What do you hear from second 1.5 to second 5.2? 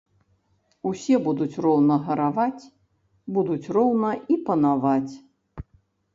роўна гараваць, будуць роўна і панаваць.